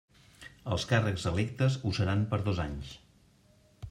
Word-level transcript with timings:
Els 0.75 0.85
càrrecs 0.91 1.25
electes 1.31 1.77
ho 1.85 1.91
seran 1.97 2.23
per 2.33 2.39
dos 2.47 2.63
anys. 2.65 2.95